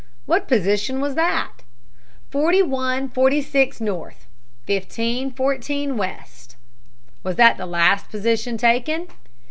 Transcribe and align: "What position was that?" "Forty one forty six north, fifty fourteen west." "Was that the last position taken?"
"What 0.25 0.47
position 0.47 0.99
was 0.99 1.13
that?" 1.13 1.57
"Forty 2.31 2.63
one 2.63 3.07
forty 3.07 3.39
six 3.39 3.79
north, 3.79 4.27
fifty 4.65 5.29
fourteen 5.29 5.95
west." 5.95 6.55
"Was 7.21 7.35
that 7.35 7.57
the 7.57 7.67
last 7.67 8.09
position 8.09 8.57
taken?" 8.57 9.09